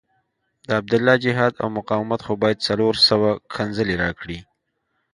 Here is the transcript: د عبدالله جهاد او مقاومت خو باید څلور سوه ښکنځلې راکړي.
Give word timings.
د 0.67 0.69
عبدالله 0.79 1.15
جهاد 1.25 1.53
او 1.61 1.67
مقاومت 1.79 2.19
خو 2.25 2.33
باید 2.43 2.63
څلور 2.67 2.93
سوه 3.07 3.29
ښکنځلې 3.51 3.95
راکړي. 4.03 4.39